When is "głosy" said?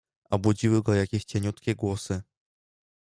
1.75-2.21